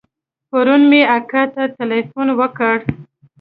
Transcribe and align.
پرون 0.49 0.81
مې 0.89 1.01
اکا 1.17 1.43
ته 1.53 1.63
ټېلفون 1.75 2.27
وکړ. 2.39 2.75